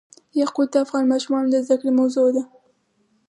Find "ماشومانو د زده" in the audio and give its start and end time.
1.13-1.75